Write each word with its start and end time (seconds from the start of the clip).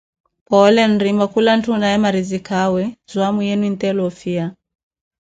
Phoole 0.47 0.83
nrima, 0.91 1.25
kula 1.33 1.51
ntthu 1.57 1.69
onaaye 1.75 1.97
marizikaawe, 2.05 2.81
zwaamu 3.11 3.39
yenu 3.47 3.63
enttela 3.69 4.01
ofiya. 4.09 4.45